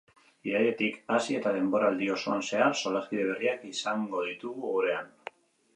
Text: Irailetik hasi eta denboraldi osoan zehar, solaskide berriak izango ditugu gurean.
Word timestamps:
Irailetik 0.51 0.95
hasi 1.15 1.37
eta 1.39 1.51
denboraldi 1.57 2.07
osoan 2.15 2.41
zehar, 2.49 2.75
solaskide 2.81 3.27
berriak 3.31 3.69
izango 3.75 4.27
ditugu 4.31 4.75
gurean. 4.79 5.19